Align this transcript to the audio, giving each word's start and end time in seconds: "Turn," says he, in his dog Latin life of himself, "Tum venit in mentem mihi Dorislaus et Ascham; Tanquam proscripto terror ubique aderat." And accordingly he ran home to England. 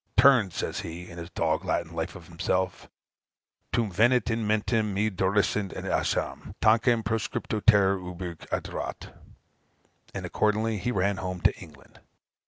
"Turn," 0.17 0.49
says 0.49 0.79
he, 0.79 1.07
in 1.07 1.19
his 1.19 1.29
dog 1.29 1.63
Latin 1.63 1.93
life 1.93 2.15
of 2.15 2.27
himself, 2.27 2.89
"Tum 3.71 3.91
venit 3.91 4.31
in 4.31 4.47
mentem 4.47 4.95
mihi 4.95 5.11
Dorislaus 5.11 5.77
et 5.77 5.85
Ascham; 5.85 6.55
Tanquam 6.59 7.03
proscripto 7.03 7.63
terror 7.63 7.99
ubique 7.99 8.47
aderat." 8.49 9.15
And 10.11 10.25
accordingly 10.25 10.79
he 10.79 10.91
ran 10.91 11.17
home 11.17 11.39
to 11.41 11.55
England. 11.55 11.99